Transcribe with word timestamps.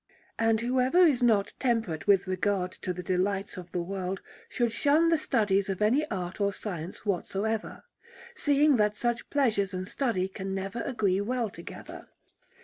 And 0.39 0.61
whoever 0.61 1.05
is 1.05 1.21
not 1.21 1.53
temperate 1.59 2.07
with 2.07 2.25
regard 2.25 2.71
to 2.71 2.91
the 2.91 3.03
delights 3.03 3.55
of 3.55 3.71
the 3.71 3.83
world 3.83 4.19
should 4.49 4.71
shun 4.71 5.09
the 5.09 5.17
studies 5.19 5.69
of 5.69 5.79
any 5.79 6.09
art 6.09 6.41
or 6.41 6.51
science 6.51 7.05
whatsoever, 7.05 7.83
seeing 8.33 8.77
that 8.77 8.95
such 8.95 9.29
pleasures 9.29 9.75
and 9.75 9.87
study 9.87 10.27
can 10.27 10.55
never 10.55 10.81
agree 10.81 11.21
well 11.21 11.51
together. 11.51 12.07